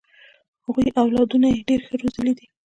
هغوی 0.65 0.87
اولادونه 1.01 1.47
یې 1.53 1.65
ډېر 1.67 1.79
ښه 1.87 1.95
روزلي 2.01 2.33
دي. 2.39 2.45